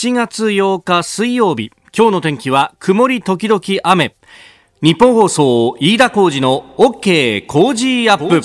[0.00, 1.72] 7月8日水曜日。
[1.92, 4.14] 今日の天気は曇り時々雨。
[4.80, 8.40] 日本放送飯田浩二の OK 工事アップ。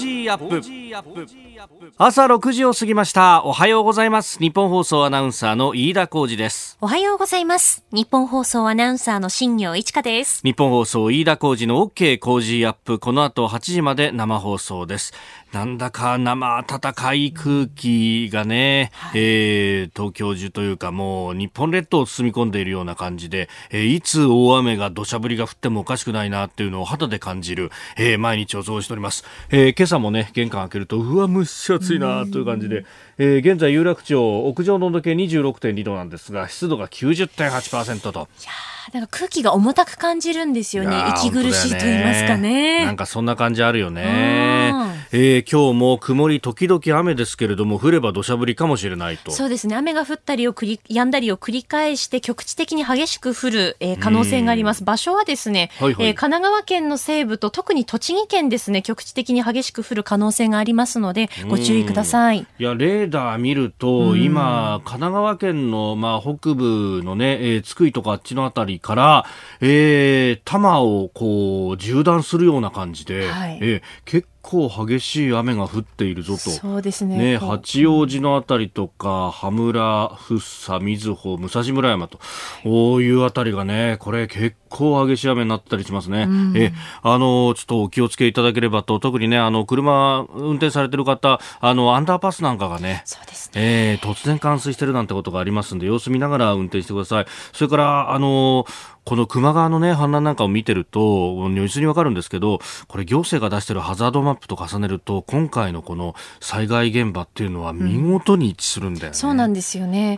[1.95, 3.43] 朝6時を過ぎました。
[3.45, 4.39] おはようございます。
[4.39, 6.75] 日本放送アナウンサーの飯田浩二です。
[6.81, 7.85] おはようございます。
[7.91, 10.41] 日本放送アナウンサーの新業一華です。
[10.43, 12.97] 日本放送飯田浩二の OK 工事アップ。
[12.97, 15.13] この後8時まで生放送です
[15.53, 32.83] なんだか生暖かい空気がね、はい、えー、東京中というかもう日本列島を包み込んでいるような感じで、えー、いつ大雨が土砂降りが降ってもおかしくないなっていうのを肌で感じる、えー、毎日を過ごしております、えー、今朝もね玄関開けるとうわ蒸し暑いなという感じで、
[33.19, 38.27] えー、現在有楽町屋上の温度計26.2度なんですが湿度が90.8%と。
[38.41, 38.51] いや
[38.91, 41.05] なんか空気が重たく感じるんですよね。
[41.15, 42.85] 息苦しいと言いますかね。
[42.85, 44.73] なんかそんな感じあるよね。
[45.13, 49.31] えー、今日も曇り時々雨ですけれども、降れば土砂降りかもしれないと。
[49.31, 49.75] そうですね。
[49.75, 54.83] 雨が降ったりを繰り、止んだりを繰り返して局地的に激しく降る、えー、可能性があります。
[54.83, 62.39] 場所はですね、はいはい、えー、神奈川県の西部と特に栃木県ですね、局地的に激しく降る可能性がありますので、ご注意ください。
[62.39, 69.25] いや、レーダー見ると、今、神奈川県の、まあ、北部のね、えー、津久井とかあっちのあたりから、
[69.61, 76.39] えー、多摩をこう、縦断するような感じで、はい、えー、結構激しい雨が降っているぞと。
[76.51, 77.17] そうですね。
[77.17, 82.19] ね、八王子のあたりとか、羽村、福生、瑞穂、武蔵村山と、
[82.63, 86.23] こういうあたりがね、これ結構激しい雨になったりしますね。
[86.23, 93.93] うん、え、あの、ちょっとお気をつけいただければと、特にね、あの、車運転されてる方、あの、アンダーパスなんかがね、そうですね。
[93.93, 97.25] えー、突然冠水してるなんてことがありますんで、様子見ながら運転してください。
[97.53, 98.65] それから、あの、
[99.05, 109.07] この球磨川のね、氾濫なんかを見てると、如実にわかるんですけど、これ行政が出してるハザードマップと重ねると、今回のこの災害現場っていうのは見事に一致するんだよね。
[109.09, 110.17] うん、そうなんですよね。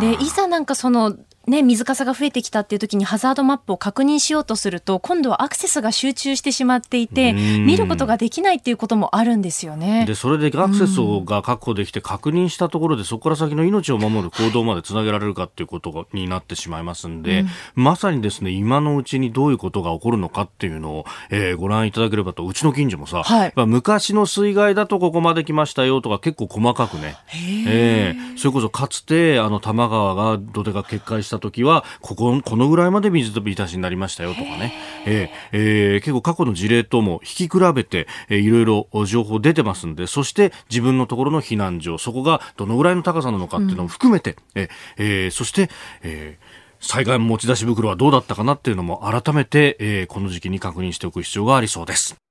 [0.00, 10.04] で、いざなんかその、ね、水かさが増えてきたっていう時にハザードマップを確認しようとすると、今度はアクセスが集中してしまっていて、見ることができないっていうこともあるんですよね。
[10.06, 17.40] で、それでアクセスが確保できて確認したところで、そこから先の命を守る行動までつなげられるかっていうことになってしまいますんで、
[17.76, 27.16] うん、まさにですね、今のうちにどういうことが起こるのかっていうのを、えー、ご覧いただければと、うちの近所もさ、はい、昔の水害だとここまで来ましたよとか結構細かくね、
[27.66, 34.74] えー、それこそかつて、あの、多摩川が土手が決壊した時は、ここ、このぐらいまで水浸しになりましたよとかね、
[35.06, 45.70] えー、えー、結構過去の事例とも引き比べて、えー、いろいろ情報出てますんで、そして自分のところの避難所、そこがどのぐらいの高さなのかっていうのを含めて、うん、ええー、そして、
[46.02, 52.25] えー災害持ち出し袋はどうだったかなっていうのも改めて、えー、この時期に確認しておく必要がありそうです。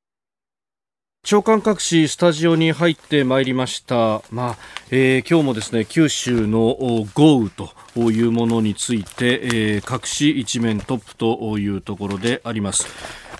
[1.25, 4.21] 長官各紙スタジオに入ってまいりました。
[4.29, 4.57] まあ、
[4.91, 6.77] えー、今日もですね、九州の
[7.15, 7.71] 豪雨と
[8.11, 12.85] いうものについて、えー、各紙一面トップというところであります。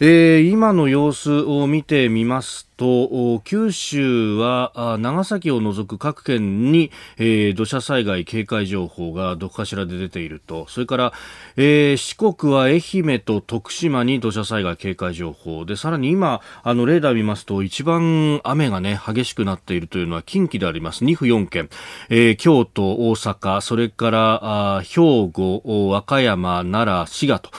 [0.02, 10.68] えー、今の様子を見てみますと九州は長崎を除く各県に、えー、土砂災害警戒情報がどこかしらで出ていると。
[10.70, 11.14] それから、
[11.56, 15.66] えー、四国は愛媛と徳島に土砂災害警戒情報。
[15.66, 21.06] でさらに今あのレーダー見ますと一番雨がね激しくなっているというのは近畿であります。
[21.06, 21.70] 2府4県、
[22.10, 23.62] えー、京都大阪。
[23.62, 27.52] それからあ兵庫和歌山奈良滋賀と。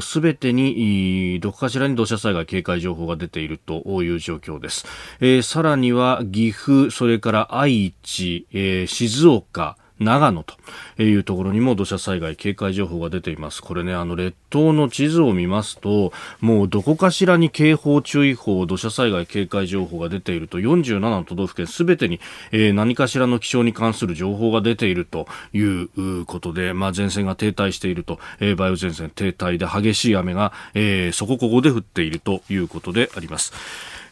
[0.00, 4.86] すべてにどこかしらに土砂災害警戒情報が出ているという状況況です。
[5.20, 13.62] えー、さらには岐阜、それから愛知、えー、静岡、長野というところにも土砂災害警戒情報が出ています。
[13.62, 22.20] これね、あの列島の地図を見ますと、もうどこかしらに警報注意報、土砂災害警戒情報が出ていると、47の都道府県すべてに、
[22.50, 33.52] えー、何かしらの気象に関する情報が出ているということで、まあ、前線が停滞していると、えー、梅雨前線停滞で激しい雨が、えー、そこここで降っているということであります。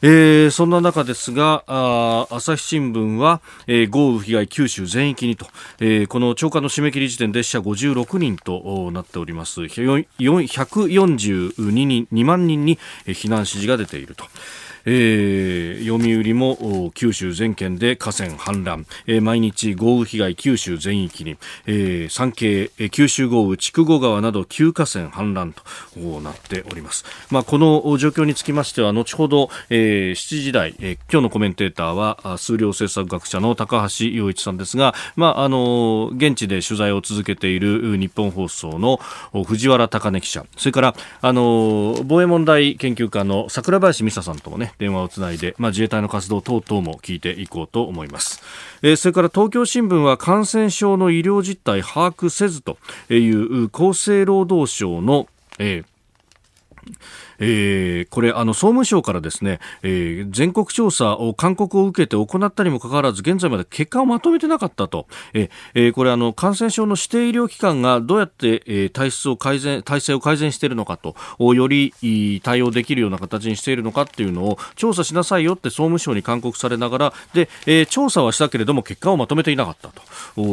[0.02, 5.46] えー、そんな中ですが、あ朝日新聞は、えー、豪雨被害九州全域にと、
[5.78, 9.60] えー、この長官の締め切り時点で死者56人となっております。
[9.60, 14.24] 142人、2万人に避難指示が出ていると。
[14.84, 21.36] えー、読売も九州全県で河川氾濫、えー、毎日豪雨被害九州全域に、
[21.66, 38.98] えー、産経、えー、九州豪雨筑後川など旧河川氾濫となっております、まあ、この状況につきましては後ほど、えー、7時台、えー、今日のコメンテーターは数量政策学者の高橋洋一さんですが、まあ、あの現地で取材を続けている日本放送の
[39.44, 40.44] 藤原貴根記者。
[40.56, 48.42] それからあの防衛問題研究家の桜林美沙さんともねね、電話をつないで、まあ、自衛隊の活動等々も聞いていこうと思います。
[48.82, 52.78] えー、それから東京新聞は感染症の医療実態把握せずと
[53.08, 55.28] いう厚生労働省の、
[55.58, 55.84] えー
[57.40, 71.16] えー、これあの総務省からですね、えー、全国調査を勧告を受けて行ったにもかかわらず現在まで結果をまとめてなかったと、えー、これあの感染症の指定医療機関がどうやって、えー、体質を改善体制を改善しているのかと
[71.54, 80.02] より対応できるような形にしているのかっていうのを調査しなさいよって総務省に勧告されながらで、えー、調査はしたけれども結果をまとめていなかったと。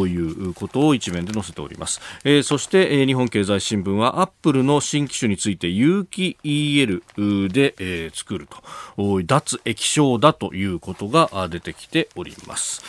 [0.08, 6.38] いうことを一面で載せております、えー、そして、えー、日本経済新聞はアップルの新機種について有機
[6.84, 9.22] EL で、えー、作ると。
[9.24, 12.84] 脱液晶だということが出てきております、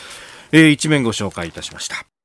[0.53, 2.18] えー、一面ご紹介いたしました。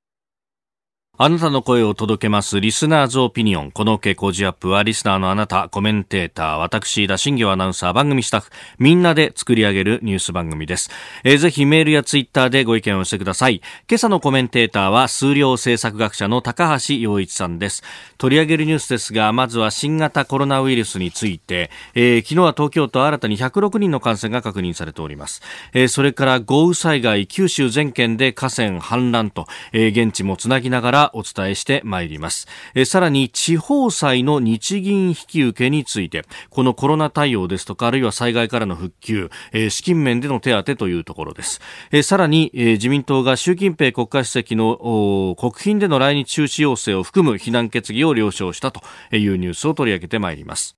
[1.15, 2.59] あなたの声を届けます。
[2.59, 3.71] リスナーズオピニオン。
[3.71, 8.49] この傾向ジアップは、リスナーのあなた、コメンテーター、私、田新業アナウンサー、番組スタッフ、
[8.79, 10.89] みんなで作り上げるニュース番組です。
[11.23, 13.61] えー、ぜひメールやツイッターでご意見を寄せてください。
[13.87, 17.83] 今朝のコメンテーターは、数量政策学者の高橋洋一さんです。
[18.17, 25.43] 取り上げるニュースですが、まずは新型コロナウイルスについて、えー、昨日は東京都新たに106人の感染が確認されております。
[25.73, 32.47] えー、それから豪雨災害、九州全県で河川氾濫と、えー、現地もつなぎながらお伝えしてまいります。
[32.75, 41.61] えさらに地方債の日銀引き受けについて、このコロナ対応ですとか、あるいは災害からの復旧、え資金面での手当というところです。
[41.91, 48.81] えさらに、え自民党が習近平国家主席の国賓での来日中止要請を含む非難決議を了承したと
[49.15, 50.77] いうニュースを取り上げてまいります。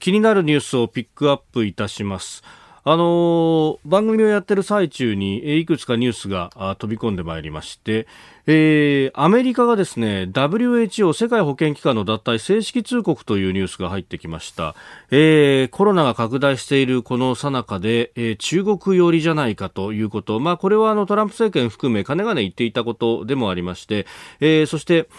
[0.00, 2.44] 気になるニュースをピックアップいたします。
[2.90, 8.06] あの番組をやってる最中にいくつかニュースが飛び込んでまいりまして、
[8.46, 14.74] えー、アメリカがですね WHO 世界保健機関の脱退正式通告というニュースが入ってきました、
[15.10, 24.06] えー、コロナが拡大しているこの最中で、えー、中国寄りじゃないかということ、まあ、これはあのトランプ政権含めかねがね言っていたことでもありまして、
[24.40, 25.10] えー、そして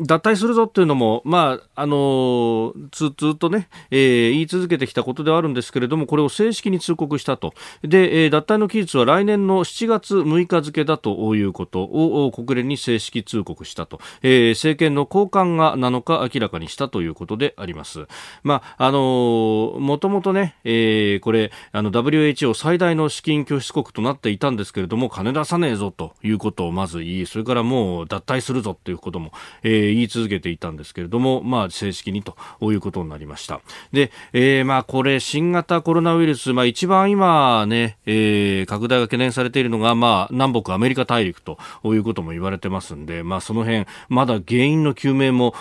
[0.00, 7.52] 脱退するぞっていうのも、まあ、あのずっとね、えー、言い続けてきたことではあるんですけれども、これを正式に通告したと。
[7.82, 14.00] で、えー、脱退の期日は来年の7月6日付だということを国連に正式通告したと。
[14.22, 18.06] えー、政権の高官が7日明らかにしたということであります。
[18.42, 33.60] まあ、あのもともとね、えー、これ、あの、WHO 最大の資金拠出国となっていたんですけれども、金出さねえぞということをまず言い、それからもう脱退するぞということも、えー言い続けていたんですけれども、まあ、正式にということになりました。
[33.92, 45.54] で、えー、まあ、これ、新型コロナウイルス、まあ、一番今ね、えー、拡大が懸念されているのが、まあ、南北アメリカ大陸ということも言われてますんで、まあ、その辺、まだ原因の究明も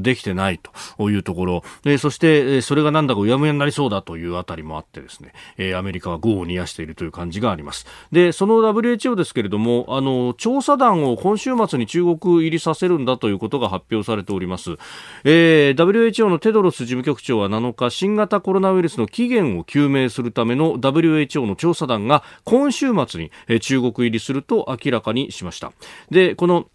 [0.00, 0.58] できてない
[0.96, 7.86] というところ、でそして、それがなんだかうやむやになりそうだというあたりもあってですね、えー、アメリカは業を煮やしているという感じがあります。
[8.10, 14.72] で、その WHO ですけれども、あの、調査団を今週末に中国入りさせるんだということとが発表されております、
[15.24, 25.72] えー、WHO のテドロス事務局長は7日新型コロナウイルスの起源を究明するための WHO の調査団が今週末に中国入りすると明らかにしました。
[26.10, 26.66] でこの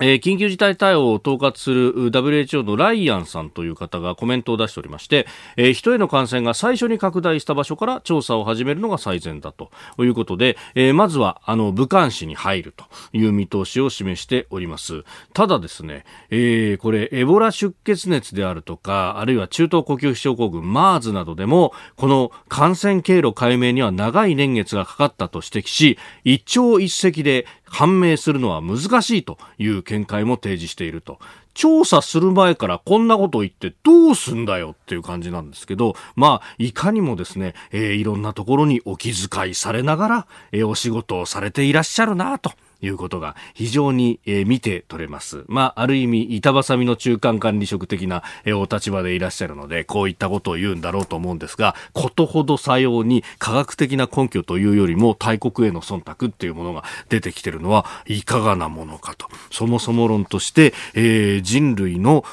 [0.00, 5.26] えー、緊急事態対応を統括する WHO のライアンさんという方がコメントを出しておりまして、
[5.56, 15.04] えー、人への感染が最初に拡大した場所から調査を始めるのが最善だということで、えー、まずはあの武漢市に入るという見通しを示しております。
[15.32, 31.18] ただですね、えー、これエボラ出血熱であるとか、あるいは中東呼吸器症候群 MERS などでもこの感染経路解明には長い年月がかかったと指摘し、一朝一夕で判明するのは難しいという見解も提示していると。
[31.54, 42.50] 調査する前からこんなこと言ってどうすんだよっていう感じなんですけど、まあ、いかにもですね、えー、いろんなところにお気遣いされながら、えー、お仕事をされていらっしゃるなと
[42.82, 45.44] いうことが非常に、えー、見て取れます。
[45.46, 59.28] まあ、ある意味、板挟みの中間管理職的な、えー、お立場でいらっしゃるので、こういったことを言うんだろうと思うんですが、ことほどさように科学的な根拠というよりも大国への忖度っていうものが出てきてるのはいかがなものかと。
[59.50, 62.24] そもそも論として、えー、人類の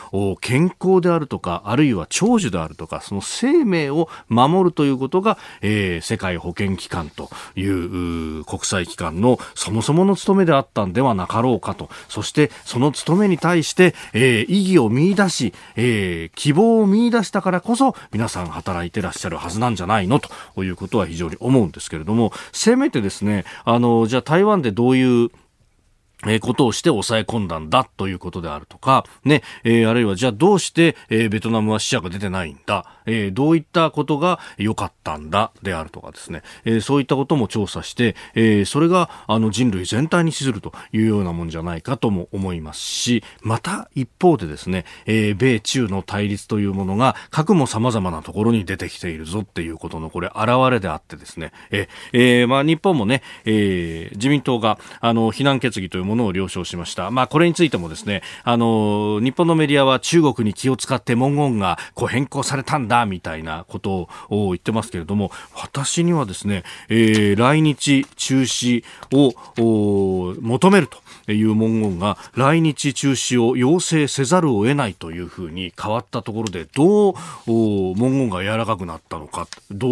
[0.41, 11.89] 健康であるとか、あるいは長寿であるとか、その生命を守るということが、えー、世界保健機関という国際機関のそもそもの務めめであったんではなかろうかと。
[12.10, 20.29] そしてその務めに対して、えー、意義を見出し、えー、希望を見出したからこそ皆さん働いてらっしゃるはずなんじゃないのと。
[20.62, 25.29] いうことは非常に思うんですけれども、せめてですね、あの、じゃあ台湾でどういう
[26.27, 27.83] えことをして抑え込んだんだ？
[27.98, 57.12] ということであるとか、ね、えー、あるいはじゃあどうして、えー、ベトナムは死者が出てないんだ、えー、どういったことが良かったんだであるとかですね、えー、そういったことも調査して、えー、それがあの人類全体に資するというようなもんじゃないかとも思いますし、また一方でですね、えー、米中の対立というものが核も様々なところに出てきているぞっていうことのこれ現れであってですね、えー、まあ日本もね、えー、自民党があの非難決議というものを了承しました。
[57.12, 68.83] まあこれについてもですね、あの日本のメディアは中国に気を使って文言がこう変更されたんだだみたいなことを言ってますけれども、私にはですね、えー、来日中止
[69.57, 70.88] を求める
[71.25, 77.13] という文言が来日中止を要請せざるを得ないというふうに変わったところでどう
[77.48, 79.91] 文言が柔らかくなったのかどう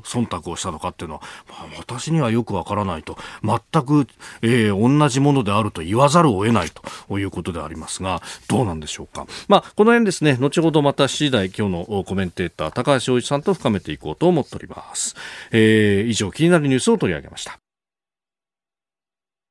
[0.00, 4.06] 忖度をしたのかっていうのは、まあ、私にはよくわからないと全く、
[4.42, 15.16] えー、同じものであると言わざるを得ないということでありますがどうなんでしょうか、まあ、この辺ですね後ほどまた7時台今日のコメメンテーター高橋洋一さんと深めていこうと思っております、
[15.50, 17.58] えー、以上気になるニュースを取り上げました。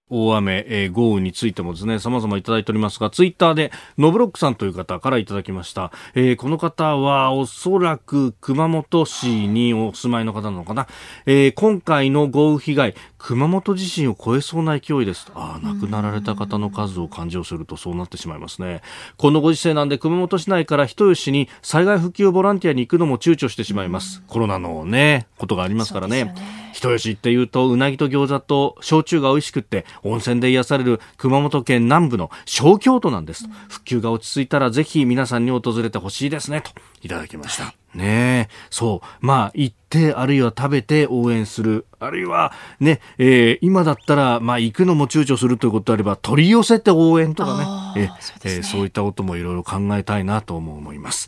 [0.09, 5.91] 大雨、えー、豪雨についてもですね、様々いただいておりますが、ツイッターで、ノブロックさんという方からいただきました。
[6.15, 10.87] えー、この方は、おそらく熊本市にお住まいの方なのかな。
[11.25, 15.31] えー、今回の豪雨被害、熊本地震を超えそうな勢いです。
[15.35, 18.81] ああ、亡くなられた方の数を勘定するとそうなってしまいますね。
[19.17, 24.23] このご時世なんで、熊本市内から人吉に災害復旧ボランティアに行くのも躊躇してしまいます。
[24.27, 26.33] コロナのね、ことがありますからね。
[26.79, 33.45] 人吉っていうと、うなぎと餃子と焼酎が美味しくって、温泉で癒される熊本県南部の小京都なんです。
[33.67, 36.71] 復旧が落ち着いたらぜひ皆さんに訪れてほしいですね、と
[37.01, 37.74] いただきました。
[37.93, 39.25] ねえ、そう。
[39.25, 41.86] まあ、行って、あるいは食べて応援する。
[42.00, 48.03] あるいは、ね、えー、今だったら、まあ、行くのも躊躇するということであれば、取り寄せて応援とかね。
[48.03, 51.27] えそうねえー、そういったこともいろいろ考えたいなと思います。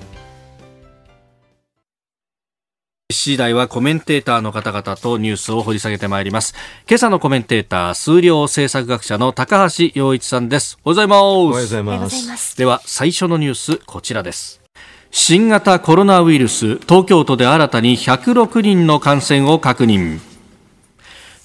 [3.11, 6.55] 7時台はコメンテーターの方々とニュースを掘り下げてまいります。
[6.89, 10.79] 今朝のコメンテーター、数量政策学者の高橋洋一さんです。
[10.83, 11.19] おはようございます。
[11.19, 12.57] おはようございます。
[12.57, 14.61] では、最初のニュース、こちらです。
[15.11, 20.30] 新型コロナウイルス、東京都で新たに106人の感染を確認。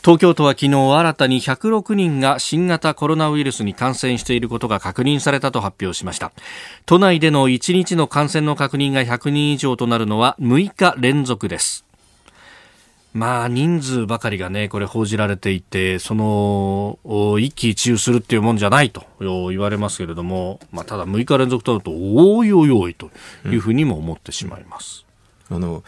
[0.07, 6.31] 東京都は昨日新たに106人が新型コロナウイルスに感染していることが確認されたと発表しました。
[6.85, 11.85] 都内での1日の感染の確認が100人以上となるのは6日連続です。
[13.15, 17.01] まあ、人数ばかりがね、これ報じられていて、その、
[17.41, 23.11] 一喜一憂するっていうもんじゃないと言われますけれども、まあ、ただ6日連続となると、おいおいおいと
[23.45, 25.05] いうふうにも思ってしまいます。
[25.51, 25.83] うん、あの、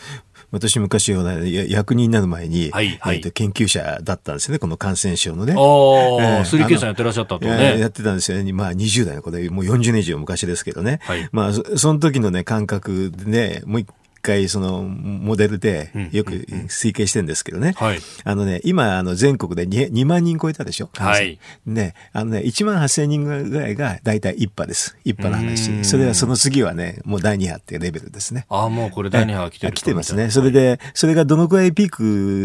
[0.50, 5.52] 私昔は、ね、役人になる前に、はいはい、えー、と研究者だったんですね、この感染症のね。
[5.52, 7.78] ああ、えー、水検査やってらっしゃったとね。
[7.78, 8.52] やってたんですよね。
[8.52, 11.00] まあ20代のこれ、もう40年以上昔ですけどね。
[11.02, 13.88] はい、まあそ、その時のね、感覚でね、もう一
[14.22, 16.32] 回そのモデルでよく
[16.68, 17.74] 推計してるんですけどね。
[17.76, 20.90] はい、あのね、今、あの全国で 2, 2万人超えたでしょ。
[20.94, 21.38] はい。
[21.66, 24.96] ね、あのね、1万8千人ぐらいが大体一波です。
[25.04, 25.84] 一波の話。
[25.84, 28.46] それはその次はね、もう第2波っていうレベルですね。
[28.48, 30.30] ああ、もうこれ第2波来てる来てますね。
[30.30, 32.02] それで、それがどのくらいピーク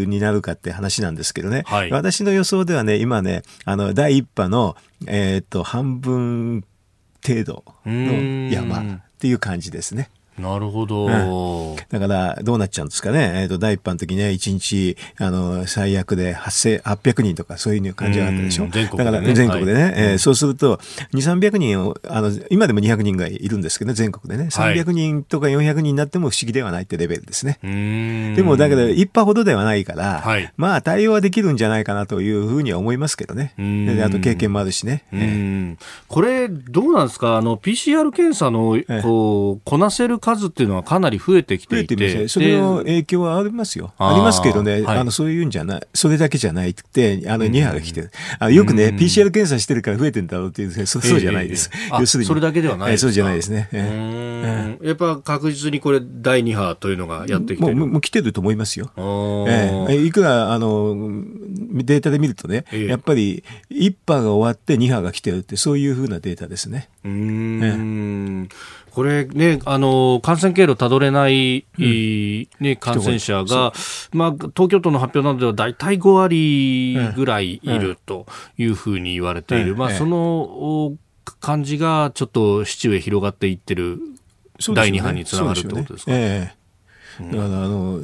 [0.08, 1.62] になるかって話なんですけどね。
[1.66, 4.76] はい、私の予想ではね、今ね、あの、第1波の、
[5.06, 6.64] えー、っと、半分
[7.26, 10.10] 程度の山っていう感じですね。
[10.38, 11.10] なるほど、う
[11.74, 13.32] ん、だから、どうなっちゃうんですかね。
[13.36, 18.68] えっ、ー、と、第一般的にね、1日、あの、最悪で8 800人とか、そういう感じがあったでしょ。
[18.70, 20.78] 全国で、ね、だから、全国でね、はい、えー、そうすると、
[21.12, 24.48] 2、300人を、あの、今でも200人がいるんですけどね、全国でね。
[24.50, 27.58] 300人とか400人になっても不思議ではないってレベルですね。
[28.36, 33.54] でも、だけど、一波ほどではないから、はい、まあ、対応はできるんじゃないかなというふうには思いますけどね。
[33.56, 35.04] であと、経験もあるしね。
[35.12, 35.76] えー、
[36.08, 37.36] これ、どうなんですか？
[37.36, 43.92] あの、PCR 検査の、こう、こなせる数っていうのはかなり増えてきていて、てそれの影響はありますよ。
[43.98, 48.10] ありますけどね、はい、あのそういうんじゃない、それだけじゃないくて、あの2波が来てる。
[48.38, 51.70] あよくね、PCR 検査してるから増えてるんだろうっていう、そそうじゃないです。
[52.00, 52.26] 要するに。
[52.26, 53.68] それだけではないですそうじゃないですね。
[53.72, 57.76] えー、やっぱ確実にこれ、第2波というのがやってきてる。
[57.76, 58.90] もうもう来てると思いますよ。
[58.96, 60.96] えー、いくらあの
[61.82, 66.88] データで見るとね、やっぱり1波が終わって2波が来てるって、そういうふうなデータですね。
[67.04, 68.48] うん、
[68.94, 73.72] これね、あの、感染経路たどれない、うん、ね、感染者が、
[74.12, 79.74] まあ、東京都の発表などでは大体5割ぐらいいるというふうに言われている。
[79.76, 80.92] まあ、その
[81.40, 83.98] 感じがちょっと市中へ広がっていってる
[84.74, 86.12] 第2波につながるってことですか？
[86.14, 86.54] え
[87.20, 88.00] え、だからあの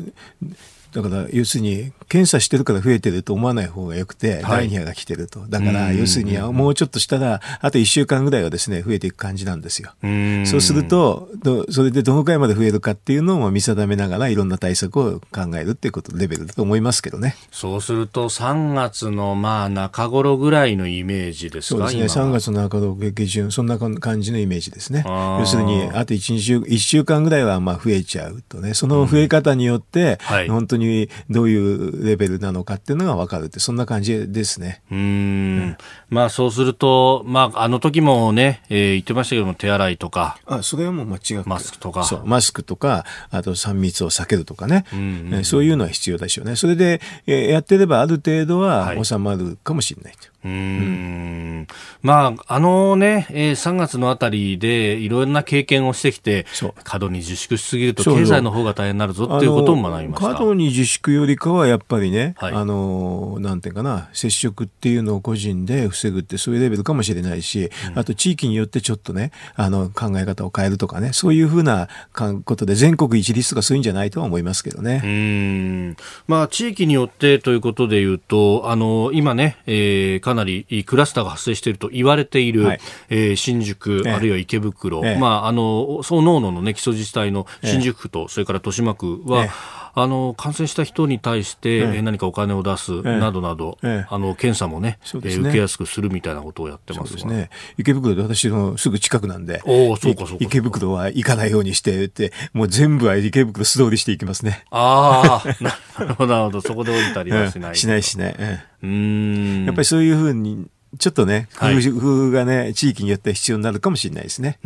[0.93, 5.47] だから要するに検査してるから増えてると思わない方がよくて、第2波が来てると。
[5.49, 9.93] だから要するにもうちょっとしたら、あと1週間ぐらいはですね、増えていく感じなんですよ。
[10.47, 11.29] そうすると、
[11.71, 17.37] それでどのくらいまで増えるかっていうのを見定めながらいろんな対策を考えるっていうことレベルだと思いますけどね。
[17.51, 22.23] そうすると3月のまあ中頃ぐらいのイメージですかそうですね。
[22.23, 25.05] 3月の中頃下旬、そんな感じのイメージですね。
[25.07, 30.19] 要するに、あと1、週、1週間ぐらいはまあ増えちゃうとね、その増え方によって、
[30.49, 30.80] 本当に
[31.29, 34.83] どういうレベルなのかっていうのが分かるって、そんな感じですね。
[34.91, 35.77] うん。
[36.09, 40.39] まあそうすると、まああの時もね、えー、言ってましたけども、手洗いとか。
[40.47, 42.05] あ、それはもう間違マスクとか。
[42.05, 44.85] そう、マスクとか、あと3密を避けるとかね。
[44.93, 46.57] うんうん、そういうのは必要でしょうね。
[46.57, 50.21] それで、えー、やってればある程度は収まるかもしれないと。
[50.21, 51.67] はいうん、
[52.03, 56.47] まあ、あのね、えー、3月のあたりでいろんな経験をしてきて、
[56.83, 60.33] 過度に自粛しすぎると経済の方が大変になるぞっていうことも学びました。
[60.33, 71.89] 過度に自粛よりかはやっぱりね、はい、あの、なんていうかな、接触っていうのを個人で防ぐってそういうレベルかもしれないし、うん、あと地域によってちょっとね、あの、考え方を変えるとかね、そういうふうな
[72.45, 75.03] ことで全国一律とかそういうんじゃないとは思いますけどね。
[75.05, 75.97] うん。
[76.27, 89.49] まあ、地域によってということで言うと、あの、今ね、えーかなりクラスターが発生していると言われている、はい、えー、新宿、あるいは池袋、まあ、あの、そう脳のね、基礎自治体の新宿区と、それから豊島区は、
[89.95, 97.51] あの感染した人に対して、ええ、何かお金を出すなどなど、え、あの検査もねね、え受けやすくするみたいなことをやってますね。
[97.79, 104.65] 池袋で私のすぐ近くなんでおそうかそうか池袋は行かないようにしてってもう全部は池袋素通りしていきますね。
[104.71, 108.37] ああ なるほどそこで降りたりはしない、しないしない、
[108.83, 109.65] うん。
[109.67, 110.67] やっぱりそういうふうに
[110.99, 114.59] ちょっとね、工夫がね、地域によって必要になるかもしれないですね。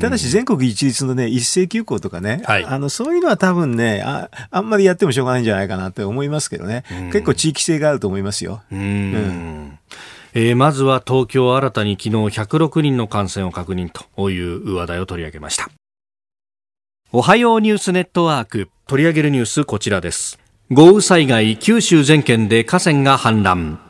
[0.00, 6.82] ただし全国一律のね、一斉休校とかね、はい、あの、そういうのは多分ねあ、あんまりやってもしょうがないんじゃないかなって思いますけどね。
[7.12, 8.62] 結構地域性があると思いますよ。
[8.72, 9.78] うん。
[10.34, 15.70] えー、まずは東京新たに昨日106人の感染を確認という話題を取り上げました。
[17.12, 20.40] おはようニュースネットワーク取り上げるニュースこちらです。
[20.72, 23.83] 豪雨災害九州全県で河川が氾濫。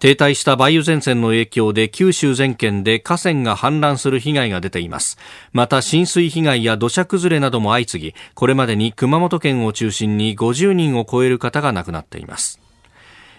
[0.00, 5.18] 停滞した梅雨前線の影響で九州全県で河川が氾濫する被害が出ています。
[5.52, 12.58] また浸水被害や土砂崩れなども相次ぎ、これまでに熊本県を中心に50人を超える方が亡くなっています。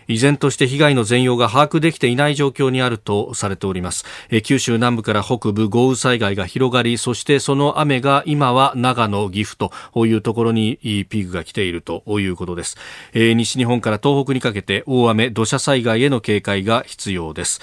[0.08, 4.06] 依然として被害の全容が把握できていない状況にあるとされております。
[4.44, 9.58] 九州南部から北部豪雨災害が広がりそしてその雨が今は長野岐阜
[9.94, 12.78] というところにピークが来ているということです。
[13.14, 17.62] 西日本から東北にかけて大雨土砂災害への警戒が必要です。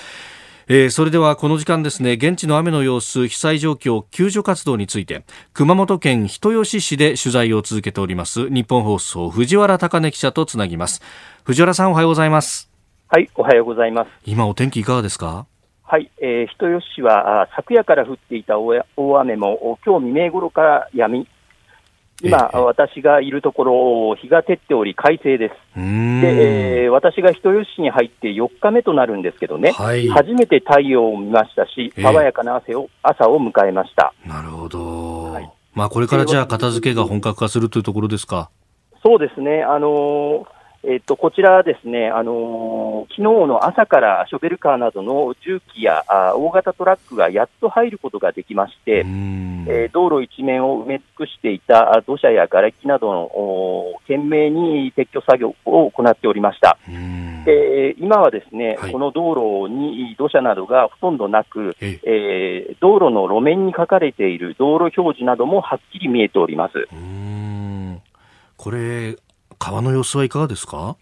[0.71, 11.01] えー、それではこの時間ですね現地の雨の様子被災状況救助活動について熊本県人吉市で取材を続けております日本放送藤原貴根記者とつなぎます。
[11.45, 12.71] 藤原さんおはようございます。
[13.09, 14.11] はいおはようございます。
[14.27, 15.47] 今お天気いかがですか？
[15.85, 18.85] はい、えー、人吉市は昨夜から降っていた大
[19.21, 21.27] 雨も今日未明頃から止み
[22.23, 25.53] 今、私がいるところ、日が照っており、快晴です。
[25.77, 34.13] で、えー、私が人吉市に入って4日目となるんですけどね、はい、初めて太陽を見ましたし、爽やかな汗を朝を迎えました。
[34.27, 35.33] なるほど。
[35.33, 38.51] はい、まあ、これからじゃあ、片付けが本格化するというところですか？
[39.05, 39.63] そうですね。
[39.63, 56.79] あのーえっと、こちらですね、あのー、昨日の朝からショベルカーなどの重機やあ大型トラックがやっと入ることができまして、えー、道路一面を埋め尽くしていた土砂や瓦礫などの懸命に撤去作業を行っておりました。
[57.45, 66.89] で今はですね、はい、この道路に土砂などがほとんどなく、えー、道路の路面に書かれている道路表示などもはっきり見えております。
[68.57, 69.17] これ
[69.59, 70.97] 川の様子はいかがですか？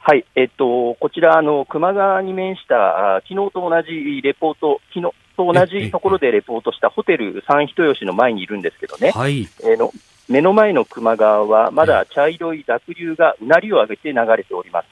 [0.00, 9.92] はい、えっと、こちら、あの、球磨川に面した、昨日と同じレポート、昨日と同じところでレポートしたホテル三人吉の前にいるんですけどね、はい、えの
[10.28, 14.86] 目の前の球磨川は、まだ茶色い濁流がうなりを上げて流れております。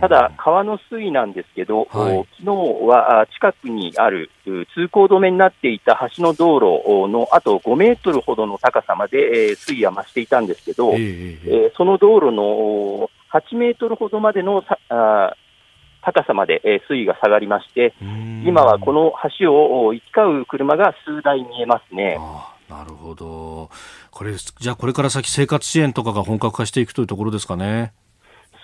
[0.00, 2.54] ただ、川の水位なんですけど、はい、昨日
[2.86, 14.64] は近くにある通行止めになっていた橋の道路のあと5メートルほどの高さまで、えー、水位は増していたんですけど、えー、えー、その道路の8メートルほどまでの
[16.02, 22.18] 高さまで、えー、水位が下がりまして、今はこの橋を行き交う車が数台見えますね。
[22.70, 23.68] なるほど。
[24.10, 27.92] これ、じゃあこれから先生活支援とかが本格化していくというところですかね。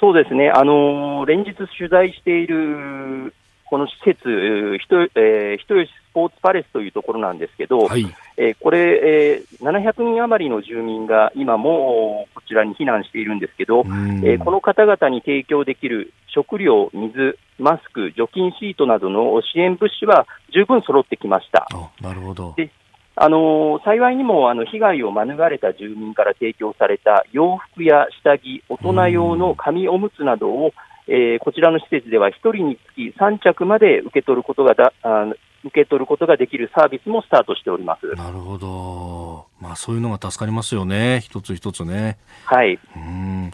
[0.00, 0.50] そうですね。
[0.50, 3.32] あのー、連日取材している
[3.68, 8.06] この施設、人、えー、人吉スポーツパレスというところなんですけど、はい、
[8.36, 21.66] えー、これ、えー、700人余りの住民が今もこちらに避難しているんですけど、えー、この方々に提供できる食料、水、マスク、除菌シートなどの支援物資は十分揃ってきました。
[22.00, 22.54] なるほど。
[22.56, 22.70] で
[23.18, 30.72] あの幸いにもあの被害を免れた住民から提供された洋服や下着、大人用の紙おむつなどを、
[31.08, 35.32] えー、こちらの施設では1人につき3着まで受け取ることがだあ
[35.64, 38.06] 受け取ることができるサービスもスタートしております。
[38.14, 42.18] なるほど、まあ、そういうのが助かりますよね、一つ一つね。
[42.44, 42.78] はい。
[42.96, 43.50] うん。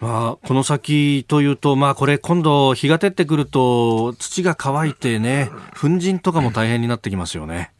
[0.00, 5.50] まあ、この先というと、まあ、これ、今度、日が照ってくると、土が乾いてね、
[5.80, 7.73] 粉塵とかも大変になってきますよね。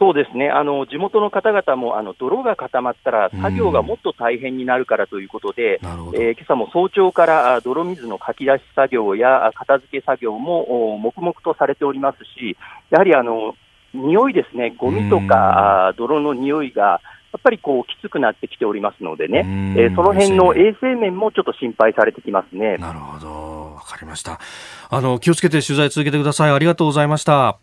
[0.00, 12.56] そうですね、あの地元の方々もあの泥が固まったら作業がもっと大変になるからということで、うん、えー、今朝も早朝から泥水のかき出し作業や片付け作業も黙々とされておりますし、
[12.88, 13.54] やはりあの
[13.92, 17.00] 匂いですね、ゴミとか、うん、泥の匂いがや
[17.36, 19.40] っぱりこうきつくなってきておりますのでね、
[19.76, 22.78] えー、その辺の衛生面もちょっと心配されてきますね。
[22.78, 24.40] なるほど、わかりました。
[24.88, 26.50] あの気をつけて取材続けてください。
[26.50, 27.58] ありがとうございました。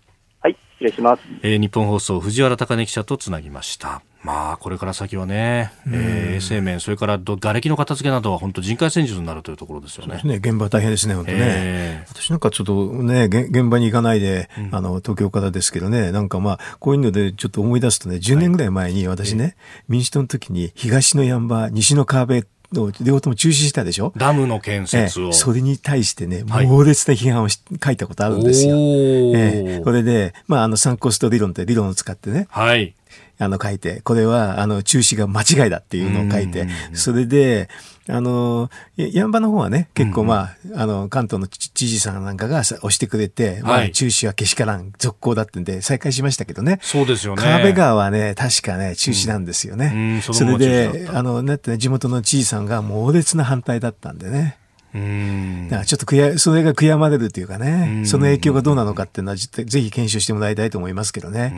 [0.48, 1.22] はい、失礼します。
[1.42, 4.02] えー、日本放送藤原貴根記者とつなぎました。
[4.24, 10.22] まあ、これから先はね、えー、衛生面、それから瓦礫の片付けなどは本当人海戦術になるというところですよね。
[10.24, 19.56] ね現場大変ですね、本当ね、えー、私なんかちょっとね、現場に行かないで、うん、あの、東京からですけどね、なんかまあ、こういうのでちょっと思い出すとね、10年ぐらい前に私ね、はい、
[19.90, 24.12] 民主党の時に東の山場、西の川辺両方とも中止したでしょ？
[24.18, 28.76] ダムの建設を、えそれに対してね、猛烈な批判を書いたことあるんですよ。
[28.78, 32.94] ええ、これで、まあ、あの、サンコスト理論って理論を使ってね、はい。
[33.40, 37.70] あの書いて、これはあの中止が間違いだっていうのを書いて、それで、
[38.10, 46.80] あの、ヤンバの方はね、結構まあ、あの、関東の知事さんなんかが押してくれて、まあ、中止はけしからん、続行だってんで、再開しましたけどね。
[46.82, 47.42] そうですよね。
[47.42, 50.22] 川辺川はね、確かね、中止なんですよね。
[50.22, 54.58] それで、あの、なってね、地元の知事さんが猛烈な反対だったんでね。
[54.94, 61.56] だからちょっと悔や、それが悔やまれるというかね、その影響がどうなのかっていうのは、ぜひ検証してもらいたいと思いますけどね。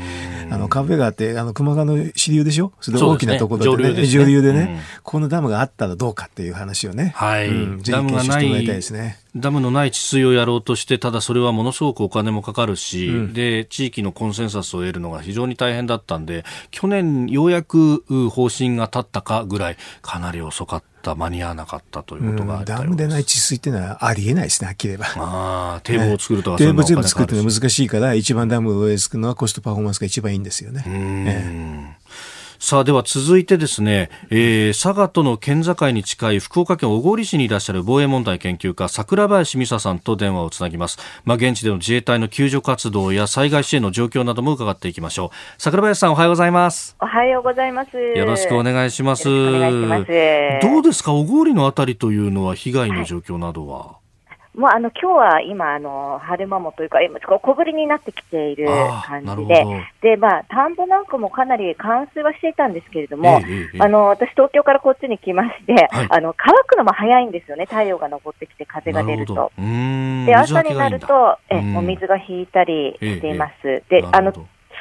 [0.52, 2.74] あの、川辺川って、あの、熊川の支流でしょ？
[2.82, 7.50] それ大きなところでね、上流でね、このダムがあったらどうかっていう話をね、はい。
[7.50, 9.20] ぜひ検証してもらいたいですね。
[9.36, 25.24] ダムのない治水をやろうとして、ただそれはものすごくお金もかかるし、うん、で、地域のコンセンサスを得るのが非常に大変だったんで、去年ようやく方針が立ったかぐらい、かなり遅かった、間に合わなかったということがあったダムでない治水っていうのはありえないですね、はっきり言えば。
[25.24, 30.84] あ あ、堤防を作るとか、堤防全部作るのは難しいから、一番ダムを作るのはコストパフォーマンスが一番いいんですよね。
[30.88, 45.36] うん、ええさあでは続いてですね、えー、佐賀との県境に近い福岡県小郡市にいらっしゃる防衛問題研究家桜林美沙さんと電話をつなぎます、まあ、現地での自衛隊の救助活動や災害支援の状況なども伺っていきましょう。
[45.58, 46.98] 桜林さんおはようございます。
[47.00, 47.98] おはようございます。
[47.98, 49.24] よろしくお願いします。
[49.24, 51.14] どうですか？
[51.14, 53.99] 小郡のあたりというのは被害の状況などは、はい
[54.60, 58.68] もうあの今日は今、あの晴れ間もというか、今小降りになってきている
[59.06, 59.66] 感じで、
[60.02, 69.50] でまあ、田んぼなんかもかなり冠水はしていたんですけれども、ええあの私、東京からこっちに来まして、はい、あの乾くのも早いんですよね、太陽が昇ってきて、風が出ると。
[69.58, 73.82] で朝になるとえお水が引いたりしています。
[73.90, 74.34] であの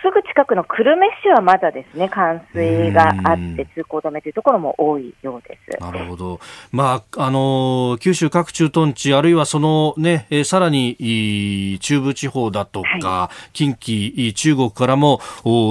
[0.03, 5.81] すぐ近くの久留米市はまだですね、冠水があって通行止めというところも多いようです。
[5.81, 6.41] なるほど。
[6.71, 15.21] まあ、あの、九州各駐屯地、あるいはそのね、えさらに中部地方だとか、はい、近畿、中国からも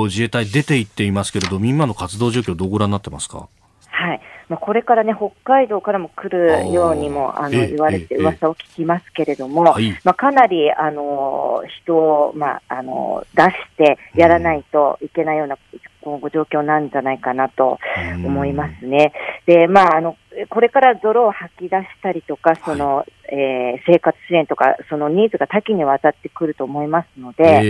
[0.05, 3.47] 自衛隊出て行っていますけれど、今の活動状況どうご覧になってますか？
[3.89, 4.21] はい。
[4.49, 15.57] まあ、これからね、北海道からも来るようにもあの言われて、噂を聞きますけれども、まあ、かなりあの人を、まあ、あの出してやらないといけないような
[16.07, 17.77] 今後状況なんじゃないかなと
[18.23, 19.11] 思いますね。
[19.45, 20.15] で、まあ、あの、
[20.49, 27.61] これから泥を吐き出したりとか、その、はい、えー、生活支援とか、そのニーズが多岐にわたってくると思いますので、え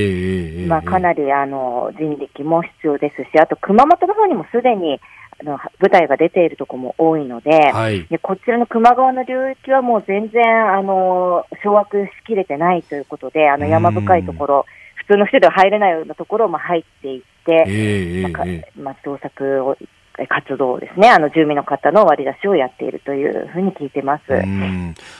[0.65, 4.99] ー、まあ、かなり、あの、人力も必要ですし、あと熊本の方にもすでに、
[5.39, 18.45] あの舞台が出ているところも多いのではい、で、こちらの球磨川の流域はもう全然あの掌握しきれてないということで、あの山深いところ、普通の人では入れないようなところも入っていって、えー、まあ、
[18.75, 19.77] まあ、捜索を
[20.25, 24.23] 活動ですね、あの住民の方の割り出しをやっているというふうに聞いてます。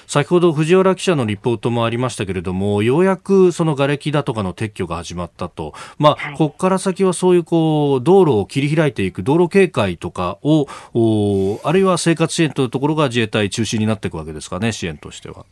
[0.07, 10.65] 先ほど藤原記者のリポートもありましたけれども、ようやくその瓦礫だとかの撤去が始まったと、まあ、はい、ここから先はそういうこう道路を切り開いていく、道路警戒とかを、
[11.63, 15.45] あるいは生活支援というところが自衛隊中心になっていくわけですかね、支援としては。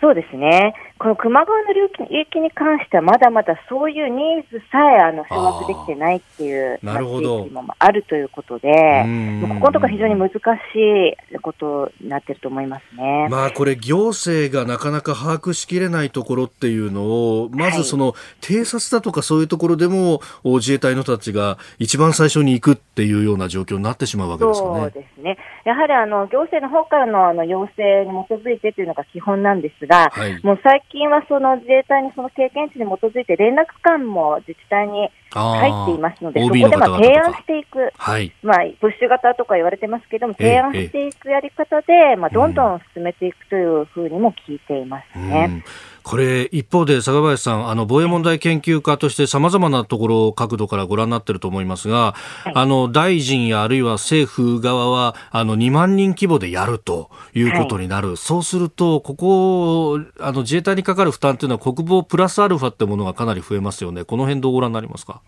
[0.00, 0.74] そうですね。
[0.98, 1.84] この球磨川の流
[2.22, 8.68] 域に関しては、まだまだそういうニーズさえあの掌握できてないっていう地域もあるということで、
[9.42, 10.38] ここのところ非常に難し
[11.34, 13.28] いことになってると思いますね。
[13.30, 24.80] まあこれ行政がなかなか把握しきれないところっていうのを、まずその偵察だとかそういうところでも自衛隊の人たちが一番最初に行くっていうような状況になってしまうわけですよね。
[24.80, 25.36] そうですね。
[25.66, 45.64] やはりあの行政の方からのあの要請に基づいてというのが基本なんですが、はい、もう最近はその自衛隊にその経験値に基づいて連絡官も自治体に入っていますので、そこでまあ提案していく、はい、まあ、プッシュ型とか言われてますけども、提案していくやり方で、まあ、どんどん進めていくというふうにも聞いていますね。
[46.08, 52.14] これ、一方で、坂林さん、あの、防衛問題研究家として様々なところ、角度からご覧になっていると思いますが、
[52.44, 58.10] はい、あの、大臣やあるいは政府側は、あの、2万人規模でやるということになる。
[58.10, 64.04] はい、そうすると、ここ、あの、自衛隊にかかる負担というのは、国防プラスアルファってものがかなり増えますよね。
[64.04, 65.22] この辺どうご覧になりますか？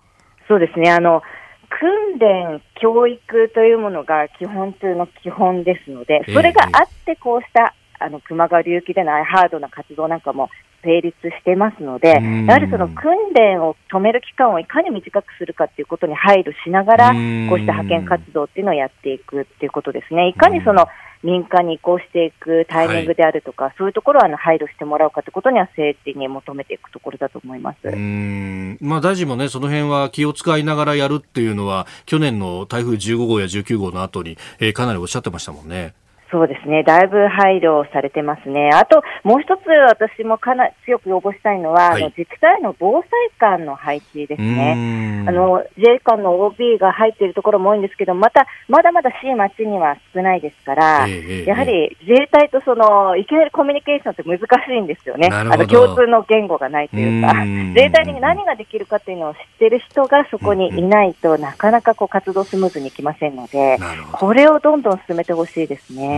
[0.46, 0.92] そうですね。
[0.92, 1.22] あの、
[1.70, 10.48] 訓練、教育というものが基本中の基本ですので、それがあってこうしたあの球磨川流域でのハードな活動なんかも
[10.82, 12.08] 成立してますので、
[12.46, 20.28] やはりその訓練を止める期間をいかに短くするかっていうことに配慮しながら、こうした派遣活動っていうのをやっていくっていうことですね。
[20.28, 20.86] いかにその
[21.22, 27.78] 民間に移行していくタイミングであるとか、はい、そういうところはあの配慮してもらうかということには政治に求めていくところだと思います。
[27.84, 28.78] うん。
[28.80, 35.94] まあ、大臣もね、その辺は気を使いながらやるっていうのは、去年の台風15号や19号の後に、えー、かなりおっしゃってましたもんね。
[36.30, 36.82] そうですね。
[36.82, 38.70] だいぶ配慮されてますね。
[38.72, 45.24] あと、もう一つ私もかな強く要望したいのは、はい、あの自治体の防災官の配置ですね。
[45.26, 55.28] あの、自衛官の OB が入っているところも多いんですけど、また、まだまだ市町には少ないですから、えー、やはり自衛隊とその、いきなりコミュニケーションって難しいんですよね。
[55.32, 63.78] あの、共通の言語がないというか、自衛隊に何ができるかっていうのを知っている人がそこにいないとなかなかこう活動スムーズにいきませんので、
[64.12, 66.17] これをどんどん進めてほしいですね。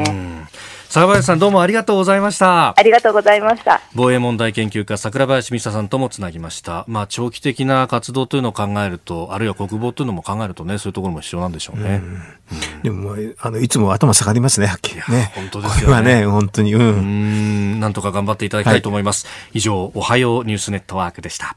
[0.90, 2.76] 坂林さんどうもありがとうございました。
[2.76, 3.80] ありがとうございました。
[3.94, 6.84] 防衛問題研究家桜林美沙さんともつなぎました。
[6.88, 12.02] まあ長期的な活動というのを考えるとあるいは国防というのも考えるとねそういうところも必要なんでしょうね、
[12.50, 15.00] うん、でもあのいつも頭下がりますねはっきり。
[15.08, 15.30] ね。
[15.36, 16.22] 本当ですよね。
[16.22, 16.82] ね本当にうん。
[16.82, 17.78] うん。
[17.78, 21.54] なんとか頑張っていただきたいと思います、はい、以上おはようニュースネットワークでした。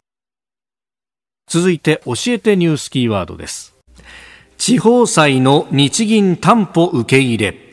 [1.48, 3.74] 続いて教えてニュースキーワードです。
[4.60, 7.73] 地方債の日銀担保受け入れ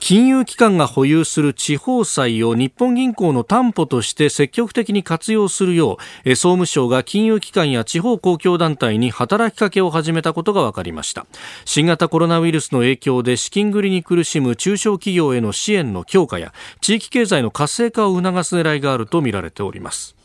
[0.00, 11.26] 金融機関が保有する地方債を日本銀行の担保として積極的に活用するよう総務省が金融機関や地方公共団体に働きかけを始めたことが分かりました。
[11.64, 20.17] 新型コロナウイルスの影響で資金繰りに苦しむ中小企業への支援の強化や地域経済の活性化を促す狙いがあるとみられております。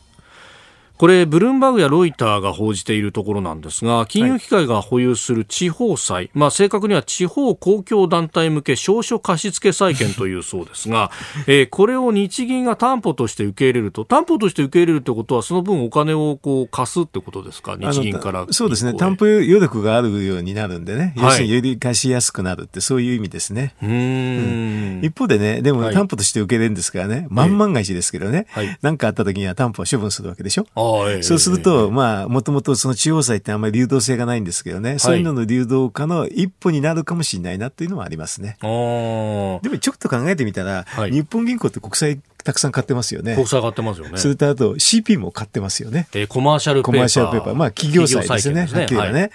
[0.96, 11.10] これブルームバーグやロイターが報じているところなんですが金融機関が保有する地方債、まあ、正確には地方公共団体向け証書貸付債権というそうですが、
[11.48, 17.76] えー、これを日銀が担保として受け入れると担保として受け入れるということはその分お金をこう貸すってことですか？
[17.76, 18.94] 日銀からそうですね。
[18.94, 23.74] 担保余力があるようになるんでね、要するにより貸しやすくなるってそういう意味ですね。
[23.82, 28.46] うん、一方でねでも担保として受け入れるんですからね、はい、万万が一ですけどね。
[28.80, 30.66] 何、はい、かあった時には担保を処分するわけでしょ？
[31.22, 38.56] そうすると、まあ、もともとその地方債ってあんまり流動性がないんですけどね、そういうのの流動化の一歩になるかもしれないなっていうのはありますね。
[38.60, 43.34] でもちょっと考えてみたら、日本銀行って国債たくさん買ってますよね。
[43.34, 44.18] 国債買ってますよね。
[44.18, 46.06] それとあと CP も買ってますよね。
[46.12, 46.92] えー、コマーシャルペーパー。
[46.92, 47.54] コマーシャルペーパー。
[47.54, 48.66] まあ企業債ですよね。
[48.66, 48.96] はっきり。
[48.96, 49.30] はい、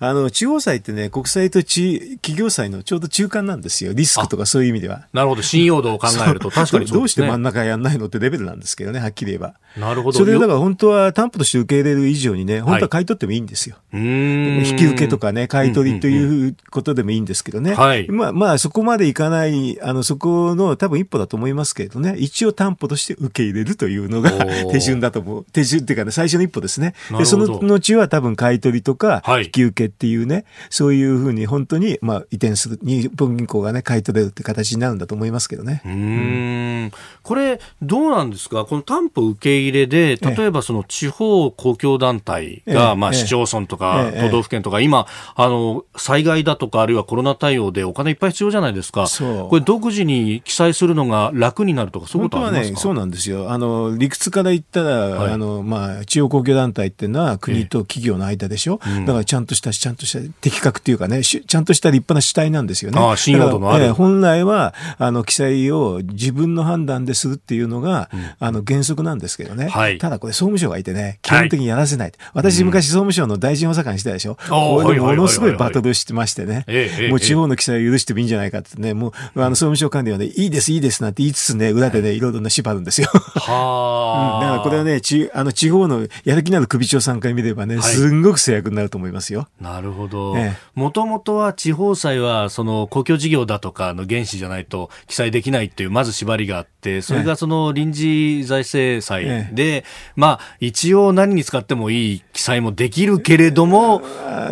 [0.00, 3.92] あの、地方債ってね、国債と地企業債のちょうど中間なんですよ。
[3.92, 5.06] リスクとかそういう意味では。
[5.12, 5.42] なるほど。
[5.42, 9.54] 信用度を考えると確かに、ね、どうして真ん中やんないのってレベルなんですけどね、はっきり言えば。
[9.76, 10.18] なるほど。
[10.18, 13.76] それだから本当は担保として受け入れる以上にね、本当は買い取ってもいいんですよ。
[13.92, 17.74] はい、引き受けとかね、買い取りということでもいいんですけどね。
[17.74, 18.08] はい。
[18.08, 22.16] まあ、まあ、そこまでいかない、あの、そこの多分一歩だと思いますけれどね。
[22.18, 24.30] 一応担保として受け入れるというのが
[24.70, 25.44] 手順だと思う。
[25.52, 26.94] 手順っていうかね、最初の一歩ですね。
[27.18, 35.82] で、その後は多分買い取りとか、引き受けっていうね、はい、そういうふうに本当に、まあ、移転する、日本銀行がね、買い取れるって形になるんだと思いますけどね。
[35.84, 36.92] うん。
[37.22, 38.64] これ、どうなんですか？
[38.64, 49.06] この担保受け入れで、例えばその地方公共団体が、まあ、市町村とか、都道府県とか、今、あの、災害だとか、あるいはコロナ対応でお金いっぱい必要じゃないですか。
[49.08, 53.50] これ、独自に記載するのが楽になるとか、そういうことありますか、ね、そうなんですよ。
[53.50, 58.80] あの、理屈から言ったら、はい、あの、まあ、地方公共団体っていうのは国と企業の間でしょ？
[58.84, 63.00] えー、だから、ちゃんとした、ちゃんとした的確っていうかね、ちゃんとした立派な主体なんですよね。
[63.00, 63.84] ああ、信用度のある。
[63.84, 69.68] えー、本来は、あの、記載を自分の判断でするっていうのが、うん、あの、原則なんですけどね。
[69.68, 72.08] はい、ただ、これ、総務省がいてね、基本的にやらせない。
[72.08, 74.36] はい、私、昔、総務省の大臣補佐官してたでしょ？
[74.48, 76.64] これでものすごいバトルしてましてね。
[77.08, 83.08] もう地方の記載を許してもいいんじゃないかってね、もう、あの、総務省管理はね、いいです、いいですなんて言いつつね、裏でね、いろいろな縛るんですよ。
[83.12, 84.40] はあ、うん。
[84.40, 89.48] だからこれはね、ちあの地方のやる気のある首長さんから見ればね、すんごく制約になると思いますよ。
[89.60, 90.34] なるほど。
[90.74, 99.84] もともとは地方債は、その公共事業だとかの原資じゃないと記載できないっていう、まず縛りがあって、それがその臨時財政債で、
[100.16, 104.02] まあ、一応何に使ってもいい記載もできるけれども、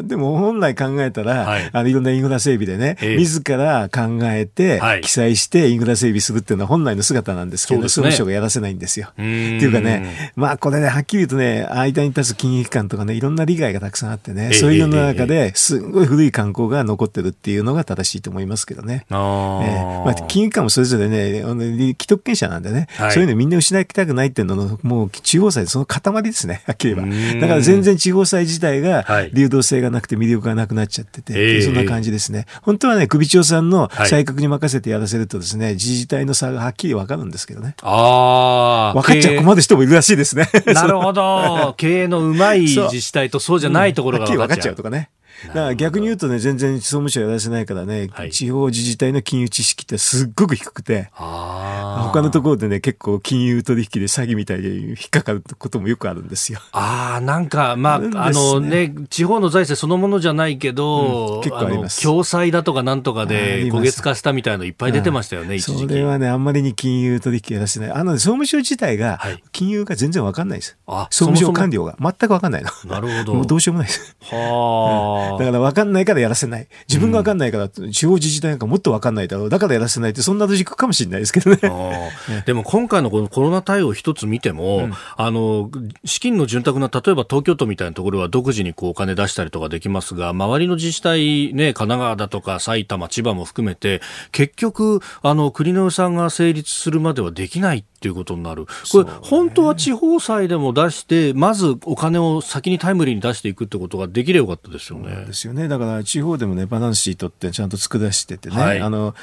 [0.02, 9.08] でも本来考えたら、はい、あのいろんなインフラ整備でね、えー、自ら考えて、記載してインフラ整備するっていうのは本来の姿なんですけど、総務省がやらせないんですよ。
[9.12, 19.06] っていうかね、まあこれね、はっきり言うとね、間に立つ金融機関とかね、いろんな利害がたくさんあってね、そういうの中ですごい古い観光が残ってるっていうのが正しいと思いますけどね。
[19.10, 27.40] あえー、まあ、金融機関もそれぞれね、既得権者なんでね、はい、そういうのみんな失いたくないっていうのの、もう地方債その塊ですね、はっきり言えば。
[27.40, 32.46] だから全然地方債自体が流動性がなくて魅力がなくなっちゃってて、そんな感じですね。
[32.62, 37.74] 本当はね、首長さんの採覚に任せてやらせるとですね、自治体の差がはっきりわかるんですけどね。
[37.82, 39.00] ああ。
[39.00, 40.48] 分かっちゃ困る人もいるらしいですね。
[40.66, 41.74] なるほど。
[41.78, 45.10] 経営のうまい自治体とそうじゃないところが分かっちゃうとかね。
[45.48, 56.60] だから逆に言うとね、全然総務省やらせないからね、はい、地方自治体の金融知識ってすっごく低くて、他のところでね、結構金融取引で詐欺みたいに引っかかることもよくあるんですよ。
[56.72, 62.02] ああ、なんか、まあ、ね、あのね、地方の財政そのものじゃないけど、うん、結構あります。
[62.02, 65.88] 共済だとかなんとかで焦げつかしたみたいのいっぱい出てましたよね、一時期。
[65.88, 67.90] それはね、あんまりに金融取引やらせない。
[67.90, 70.76] あの、総務省自体が、金融が全然わかんないです。
[70.86, 72.70] はい、総務省官僚が全くわかんないの。
[72.84, 73.34] なるほど。
[73.34, 74.16] もうどうしようもないです。
[74.30, 76.66] はあ、だからわかんないからやらせない。
[76.88, 79.50] 自分がわかんないから、地方自治体なんかもっとわかんないだろう。
[79.50, 81.58] だからやらせないって、そんなロかもしれないですけどね。
[82.46, 85.70] でも今回のこのコロナ対応一つ見ても、うん、あの、
[86.04, 98.66] 資金の潤沢な、例えば東京都みたいなところは独自にこうお金出したりとかできますが、周りの自治体、ね、神奈川だとか埼玉、千葉も含めて、結局、あの、国の予算が成立するまではできないっていうことになる。
[98.90, 105.24] これ、本当は地方債でも出して、まずお金を先にタイムリーに出していくってことができればよかったですよね。
[105.24, 105.68] ですよね。
[105.68, 109.14] だから地方でもね、バランスシートってちゃんと作らせててね、はい、あの、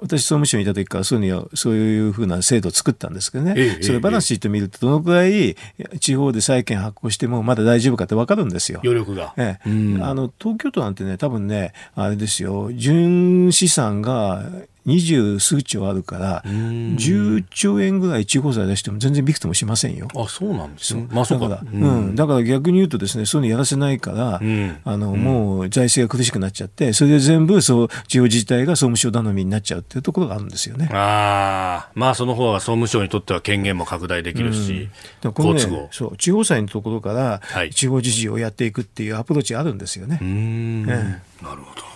[0.00, 5.56] 私総務省にいた時からそういうのそういうふうな制度を作ったんですけどね、ええ、それバランスシート見るとどのくらい
[5.98, 8.80] 地方で債券発行してもまだ大丈夫かって分かるんですよ。
[8.84, 9.34] 余力が。
[9.36, 14.44] ええ、あの、東京都なんてね、多分ね、あれですよ、純資産が
[14.84, 20.08] 二十数兆あるから、10兆円ぐらい地方債出しても全然びくともしませんよ。
[20.16, 21.06] あ、そうなんですね。
[21.10, 30.88] まあ、そうだから、うん、だから逆に言うとですね、そういうのやらせないから、うん、あの、もう財政が苦しくなっちゃって、それで全部、そう、地方自治体が総務省頼みになっちゃうっていうところがあるんですよね。
[30.92, 34.88] ああ、まあその方が総務省にとっては権限も拡大できるし、
[35.22, 37.40] うん、このね、そう、地方債のところから、
[37.70, 40.18] 地方自治をやっていくっていうアプローチあるんですよね。
[40.20, 41.91] うん、なるほど。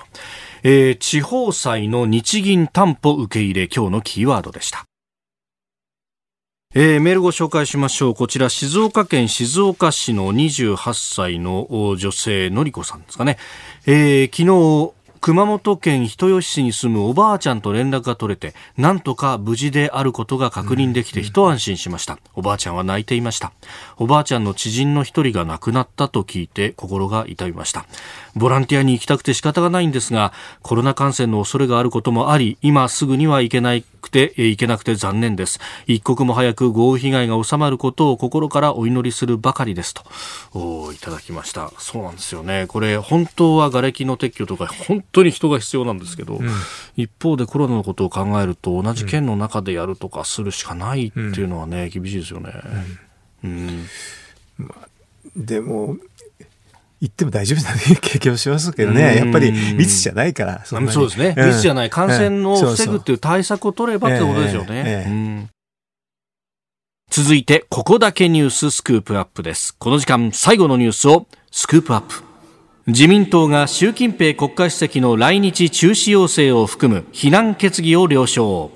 [0.69, 4.85] えー、地方債の日銀担保受け入れ今日のキーワードでした。
[6.75, 8.15] えー、メールご紹介しましょう。
[8.17, 13.39] こちら、静岡県静岡市の28歳の女性、のりこさんですかね。
[13.87, 14.93] えー、昨日、
[15.27, 22.21] 熊本県人吉市に住むおばあちゃんと連絡が取れて、なんとか無事であることが確認できて一安心しました。
[22.37, 23.51] おばあちゃんは泣いていました。
[23.97, 27.87] おばあちゃんの知人の一人が亡くなったと聞いて心が痛みました。
[28.37, 35.59] ボランティアに行きたくて仕方がないんですが、コロナ感染の恐れがあることもあり、今すぐには行けなくて、行けなくて残念です。
[35.89, 40.05] 一刻も早く豪雨被害が収まることを心からお祈りするばかりですと、
[40.55, 41.73] おいただきました。
[41.79, 42.67] そうなんですよね。
[42.69, 46.51] これ、本当は瓦礫の撤去とか、本当に人が必要なんですけど、うん、
[46.97, 52.53] 一方でコロナのことを考えると、同じ県の中でやるとかするしかないっていうのはね、厳しいですよね。
[53.45, 53.87] うん、
[54.59, 54.89] まあ、
[55.37, 55.97] でも、
[57.01, 65.49] 行っても大丈夫な気がしますけどね、やっぱり密じゃないから、そそうですね、密じゃない、感染を防ぐっていう対策を取ればってことですよね。
[67.11, 69.75] 続いて、ここだけニューススクープアップです。
[69.77, 72.26] この時間、最後のニュースをスクープアップ。
[72.87, 78.71] 自民党が習近平国家主席の来日中止要請を含む非難決議を了承。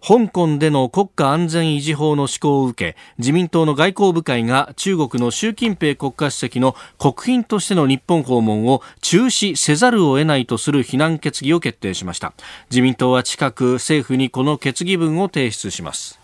[0.00, 12.34] 香港での国家安全維持法の施行を受け自民党の外交部会が中国の習近平国家主席の国賓としての日本訪問を中止せざるを得ないとする非難決議を決定しました
[12.70, 16.21] 自民党は近く政府にこの決議文を提出します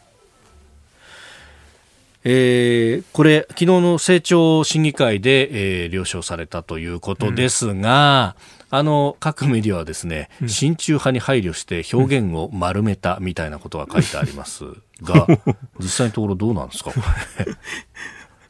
[2.25, 8.37] えー、これ、昨日の政調審議会で、えー、了承されたということですが、
[8.71, 14.65] うん、あの各メディアはですね、うん、親中派に配慮して表現を丸めたみたいなことが書いてあります
[15.03, 15.27] が、
[15.79, 17.01] 実際のところどうなんですか、こ
[17.39, 17.47] れ。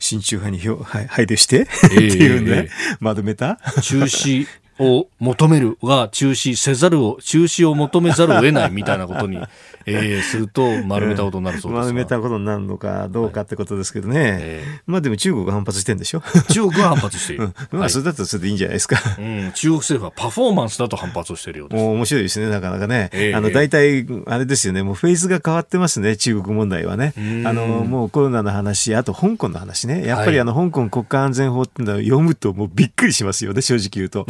[0.01, 3.59] 親中派に配慮して、えー、っていうね、丸めた？
[3.83, 4.47] 中止
[4.79, 9.39] を求めるが中止せざるを、中止を求めざるを得ないみたいなことに、
[9.87, 14.21] えー、すると丸めたことになるそうです、丸めたことになるのかどうかってことですけどね。
[14.21, 16.23] はいえー、まあでも中国が反発してるんでしょ？
[16.51, 17.51] 中国は反発している。
[17.73, 18.99] うん、まあそれだとそれでいいんじゃないですか。
[19.19, 21.85] うん、中国政府はパフォーマンスだと反発をしているようです。
[21.85, 23.11] 面白いですね、なかなかね。
[23.13, 27.15] えー、あの、大体、あれですよね、もうフェーズが変わってますね、中国問題はね。
[27.45, 30.07] あの、もうコロナの話、あと香港の話ね。
[30.07, 34.25] やっぱりあの、香港国家安全法っていうのは読むともうびっくりしますよね、正直言うと。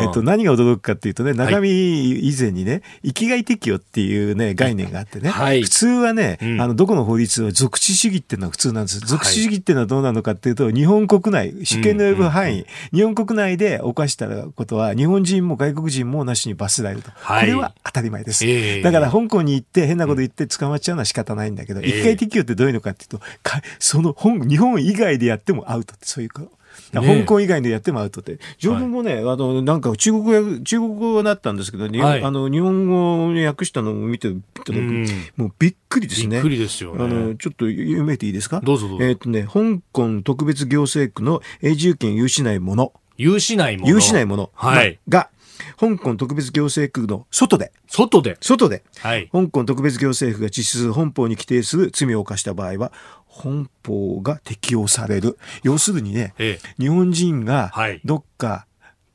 [0.00, 9.00] えっと、何が驚くかっていうとね、中身以前にね、生きがい適用っていうね、概念があってね、はい、普通はね、うん、あの、どこの法律は属地主義っていうのが普通なんです。
[9.00, 17.10] 属地主義っていうのはどうなのかっていうと、日本国内、主権の及ぶ範囲、日本国内で犯したことは、日本人も外国人もなしに罰せられると。
[17.14, 18.44] はい、これは当たり前です。
[18.46, 23.20] えー、だから香港に行って変なこと言って捕まっちゃうのは仕方ないんだけど、一回適用ってどういうのかっていうと、
[23.78, 26.63] その本、日本以外でやってもアウトってそういうこと。
[26.92, 34.28] 香港以外でやってもアウトで、条文もね、はい、あの、なんか中国語、中国語だったんですけど、はい、あの、日本語に訳したのを見て
[35.36, 36.36] もうびっくりですね。
[36.36, 38.60] びっくりですよ、ね、あの、ちょっと読めていいですか？
[38.60, 39.04] どうぞどうぞ。
[39.04, 42.92] えっ、ー、とね、香港特別行政区の永住権有しないもの。
[43.16, 43.92] 有しないもの。
[43.92, 44.50] 有しないもの。
[44.54, 44.98] はい。
[45.08, 45.30] が、
[45.78, 52.92] 香港特別行政区の外で、外で外で、はい、香港特別行政府が実施する本法に規定する罪を犯した場合は、
[53.34, 55.38] 本法が適用される。
[55.64, 57.72] 要するにね、ええ、日本人が
[58.04, 58.66] どっか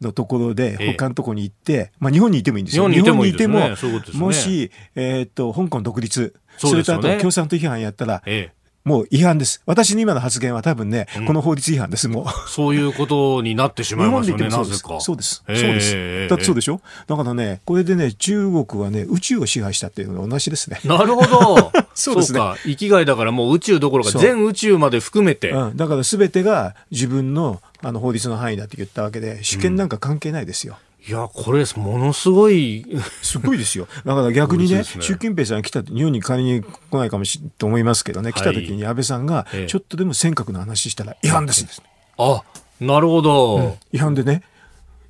[0.02, 2.90] のところで、他のところに行って、ええ、まあ日本にいてもいいんですよ。
[2.90, 3.70] 日本にいても、
[4.14, 9.62] もし、えー、っと、香港独立、それとあと共産党批判やったら、ええもう違反です。
[9.66, 12.50] 私の今の発言は多分ね、うん、この法律違反です、もう。
[12.50, 15.00] そういうことになってしまいますよね、なぜか。
[15.00, 15.44] そうです。
[15.46, 16.28] そうです。
[16.30, 16.82] だってそうでしょ？
[17.08, 20.80] だからね、これでね、中国はね、宇宙を支配したっていうのが同じですね。
[20.86, 21.72] なるほど。
[21.94, 22.40] そうですね。
[22.64, 25.52] 生きがいだからもう宇宙どころか全宇宙まで含めて。
[25.52, 30.78] うん、だから全てが自分のあの法律の範囲だって言ったわけで、主権なんか関係ないですよ。
[30.82, 32.86] うんいや、これ、ものすごい。
[33.22, 33.88] すごいですよ。
[34.06, 34.84] だから逆にね、 ね。
[34.84, 41.82] 習近平さん来た、日本に仮に来ないかもしれと思いますけどね、来た時に安倍さんが、ちょっとでも尖閣の話したら違反です。
[42.18, 42.44] あ、
[42.82, 44.44] なるほど、うん、違反でね、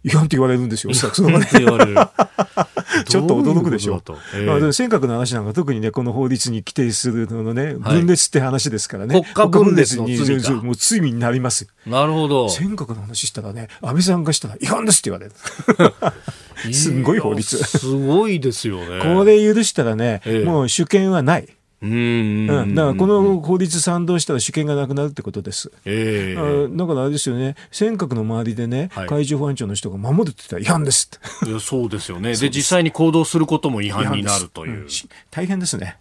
[0.04, 0.94] 違反って言われるんですよ。
[0.94, 1.96] そのって言われる。
[3.08, 3.98] ちょっと驚くでしょ。
[3.98, 4.02] う
[4.34, 9.22] えー、まあ、尖閣の話なんか特にね、この法律に規定するのね、分裂って話ですからね。
[9.22, 10.18] 国家分裂に
[10.64, 11.68] もう罪になります。
[11.86, 12.50] なるほど。
[12.50, 15.34] 尖閣の話したらね、安倍さんがしたら違反ですって言われる。
[16.74, 17.58] すんごい法律。
[17.58, 19.02] すごいですよね。
[19.02, 21.48] これ許したらね、えー、もう主権はない。
[21.82, 25.72] うん、だからこの法律賛同したら主権がなくなるってことです。
[25.86, 31.10] えー、だからあれですよね、尖閣の周りでね、はい、海上保安庁の人が守るって言ったら違反です
[31.46, 34.82] いやそうですよねで、実際に行動することも違反になるという。
[34.82, 34.88] うん、
[35.32, 35.98] 大変ですね。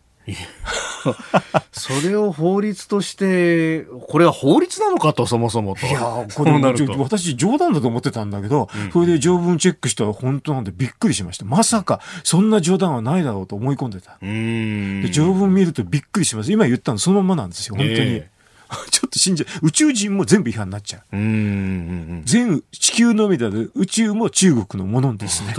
[1.72, 5.86] それを法律として、これは法律なのかと、そもそもと。
[5.86, 6.00] いや
[6.34, 6.52] これ
[6.98, 11.44] 私、冗談だと思ってたんだけど、うん、それで条文チェックしたら本当なんでびっくりしました。
[11.44, 14.18] まさか、そんな冗談はないだろうと思い込んでた。
[14.20, 16.52] で条文見るとびっくりします。
[16.52, 17.98] 今言ったのそのままなんですよ、本当に。
[18.00, 18.38] え ー
[18.90, 21.16] ちょっと信じ宇宙人も全部違反になっちゃう。
[21.16, 25.54] うん全地球のみだで宇宙も中国のものですね。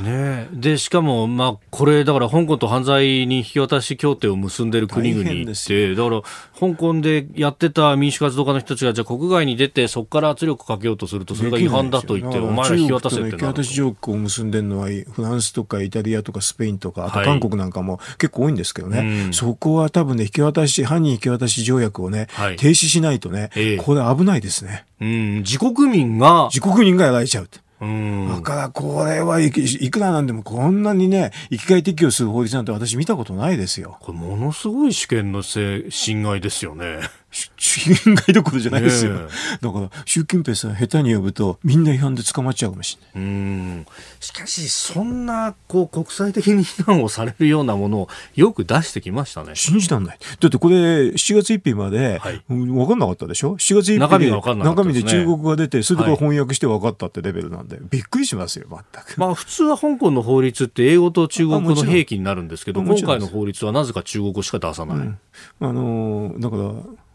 [0.00, 6.22] ねでしかも、まあ、これ、だから香港と犯罪に引き渡し協定を結んでる国々って、だから
[6.58, 24.84] 香港でやってた民主活動家の人たちが、じゃあ国外に出て、そこから圧力かけようとすると、それが違反だと言って、お前ら引き渡せって引き渡し条項を結んでるのは、フランスとかイタリアとかスペインとか、あと韓国なんかも結構多いんですけどね、はい、そこは多分ね、引き渡し、犯人引き渡し条約をね、はい、停止しないとね、えー、これ危ないですね。
[25.00, 26.48] うん、自国民が。
[26.52, 27.48] 自国民がやられちゃう。
[27.82, 33.98] だからこれはいくらなんでもこんなにね、生きがい適用する法律なんて私見たことないですよ。
[34.00, 37.00] これものすごい主権の侵害ですよね。
[37.32, 39.14] 主権外どころじゃないですよ。
[39.60, 43.28] だから、習近平さん下手に呼ぶと、みんな違反で捕まっちゃうかもしれない。
[43.28, 43.86] うん
[44.20, 49.52] しかし、そんな、こう、国際的に非難をされるようなものをよく出してきましたね。
[49.54, 50.18] 信じたんない。
[50.40, 59.18] だってこれ、7月1日まで、はい、分かんなかったでしょ ?7 月1日中身が分かんなかった、ね、中身で中国語が出て、それで翻訳して分かったってレベルなんで、はい、びっくりしますよ、全く。
[59.18, 64.96] まあ、普通は香港の法律って英語と中国語の兵器になるんですけど、今回の法律はなぜか中国語しか出さない。
[64.98, 65.18] うん、
[65.60, 66.62] あのだから、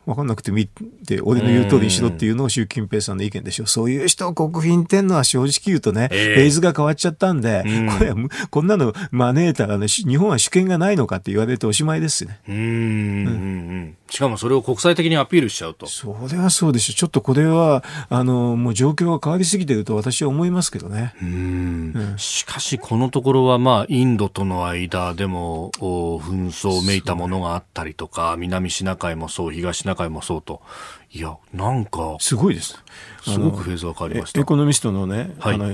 [0.08, 0.70] 分かんなくてもいいっ
[1.06, 3.66] て俺の言う通りにしろっていうのを習近平さんの意見でしょ。
[3.66, 7.64] そういう人を国賓ってんのは正直言うとね、えー、フェーズが変わっちゃったんで、
[7.98, 8.16] これは
[8.50, 12.40] こんなの招いたらね日本は主権がないのかって言われておしまいですね。
[12.48, 15.88] うん、うんしかもそれを国際的にアピールしちゃうと。
[15.88, 16.94] それはそうでしょ。
[16.94, 21.14] ちょっとこれは、あの、もう状況が変わりすぎてると私は思いますけどね。
[21.22, 30.62] うんうん、しかし、このところは、まあ、インドとの間でも、紛争めいたものがあったりとか、南シナ海もそう、東シナ海もそうと。
[31.12, 32.18] いや、なんか。
[32.20, 32.82] すごいです。
[33.32, 34.40] すごくフェーズが変わりました。
[34.40, 35.68] エコノミストのね、はい、あの、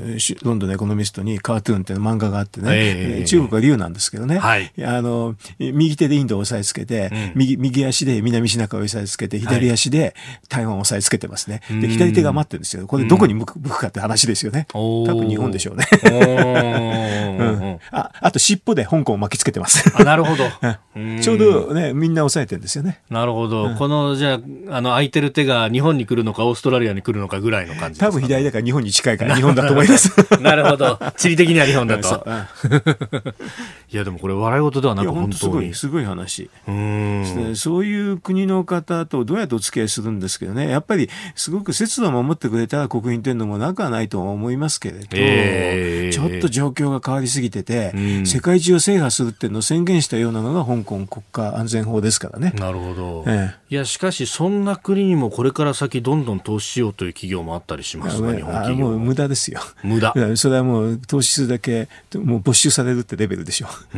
[0.43, 10.15] ロンドンのエコノミストにカートゥーンっていう漫画があってね、えー、中国は竜なんですけどね、はい、あの、右手でインドを押さえつけて、うん、右、右足で南シナ海を押さえつけて、左足で
[10.49, 11.61] 台湾を押さえつけてますね。
[11.67, 12.87] はい、で、左手が待ってるんですよ。
[12.87, 14.67] これどこに向く向くかって話ですよね。
[14.73, 15.85] 多分日本でしょうね。
[17.33, 19.91] うん、あ、あと尻尾で香港を巻きつけてます。
[19.95, 20.43] あ、なるほど。
[21.21, 22.99] ちょうどね、みんな押さえてるんですよね。
[23.09, 23.75] なるほど。
[23.75, 24.33] この、じゃ
[24.69, 30.11] あ、あの、空いてる手が日本に来るのか、オーストラリアに来るのかぐらいの感じ多分左だから日本に近いから 日本だと思います。
[30.41, 30.97] なるほど。
[31.17, 32.25] 地理的には日本だと。
[33.91, 36.49] いや、でもこれ笑い事ではなく本当すごい、すごい話。
[36.67, 47.93] うんそういう国の方とどうやってお付き合いするんですけどね、やっぱりすごく節度を守ってくれたら国民というのもなくはないと思いますけれど、えー、ちょっと状況が変わりすぎてて、
[48.25, 52.53] 世界中を制覇するっていうのを宣言したようなのが香港国家安全法ですからね。
[52.57, 53.23] なるほど。
[53.27, 59.61] えー、いや、しかしそんな国にもこれから先どんどん投資しようという企業もあったりしますか、日本企業もう無駄ですよ。
[59.83, 60.13] 無駄。
[60.35, 63.67] それはもう投資するだけ、もう没収されるってレベルでしょ。
[63.67, 63.97] う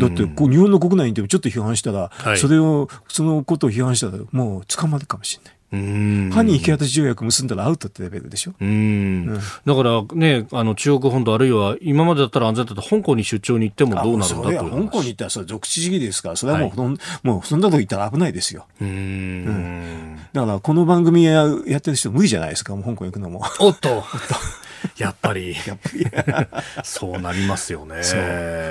[0.00, 5.57] だって日本の国内にでもちょっと批判したら、はい、それを、そのことを批判したらもう捕まるかもしれない。
[5.70, 8.54] 犯人引き渡し条約結んだらアウトってレベルでしょ？
[8.58, 18.66] うん、だからね、あの中国本土あるいは今までだったら安全だった香港に出張に行ってもどうなるんだと香港に行ったらそれ属地主義ですから、それはもう、はい、もうそんなとこ行ったら危ないですよ。
[18.80, 20.18] うん,、うん。
[20.32, 23.42] だからこの番組ややってる人無理じゃないですか、もう香港行くのも。
[23.60, 23.88] おっと。
[23.88, 25.56] やっぱり、やっぱり
[26.84, 28.02] そうなりますよね。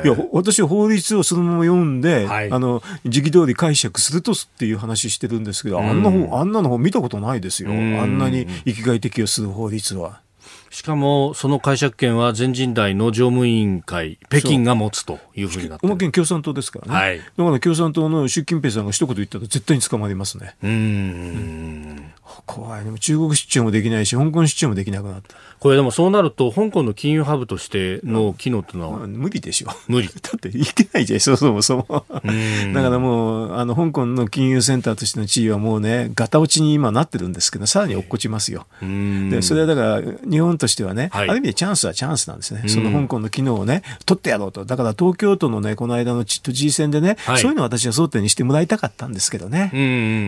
[0.03, 7.71] いや、私は法律をそのまま読んで、はい、あの、時期通り解釈するとっていう話してるんですけど、あんな本、あんなの本見たことないですよ。
[7.71, 10.21] あんなに生きがい適用する法律は。
[10.69, 16.93] しかも、その解釈権は全人代の常務委員会、北京が持つというふうになっておまけ共産党ですからね。
[16.93, 17.17] はい。
[17.17, 20.55] だから共産党の習近平さんが一言言ったら絶対に捕まりますね。
[20.63, 22.13] うん。
[22.45, 22.83] 怖い。
[22.83, 25.35] でも中国出張もできないし、香港出張もできなくなった。
[25.59, 29.69] これでもそうなると、香港の金融ハブとしての機能っていうのは、無理でしょ。
[29.87, 30.07] 無理。
[30.21, 31.85] だっていけないじゃん、そもそも。
[31.89, 38.67] だからもう、あの、香港の金融センターとしての地位はもうね、ガタ落ちに今なってるんですけど、さらに落っこちますよ。
[38.81, 42.63] で、それはだから、日本としてはね、はい、ある意味でチャンスはチャンスなんですね。
[42.67, 44.63] その香港の機能をね、取ってやろうと。
[44.63, 49.71] だから東京都のね、この間のチット G 戦でね、はい、そういうのを私は争点にしてもらいたかったんですけどね。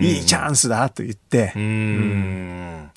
[0.04, 1.54] いいチャンスだと言って。
[1.90, 2.92] うん。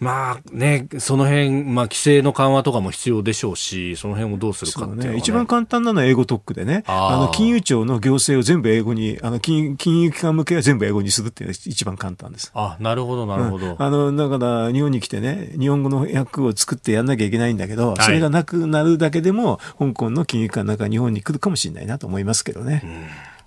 [0.00, 12.52] まあね、その辺、まあ規制の緩和とかも必要でしょうし、その辺をどうするかっていうのは、ね、一番簡単なのは英語特区でね、あの金融庁の行政を全部英語に、あの金金融機関向けは全部英語にするっていうのが一番簡単です。
[12.54, 22.82] あ、なるほど、なるほど、うん、あの、だから日本に来てね、日本語の訳を作ってやんなきゃいけないんだけど、それがなくなるだけでも、香港の金融機関の中日本に来るかもしれないなと思いますけどね。
[22.84, 23.37] うん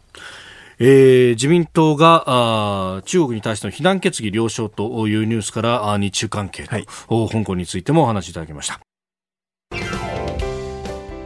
[0.84, 8.80] えー、自民党があ中国に対しての非難決議了承というニュースからあ日中関係と、はい、香港についてもお話しいただきました。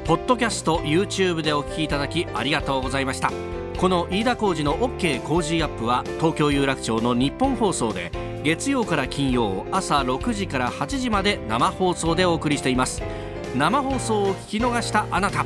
[0.04, 3.32] ポッドキャスト YouTube でお聞きいただきありがとうございました。
[3.78, 8.12] この飯田浩司の OK コージーアップは東京有楽町のニッポン放送で
[8.44, 13.02] 月曜から金曜朝6時から8時まで生放送でお送りしています。
[13.56, 15.46] 生放送を聞き逃したあなた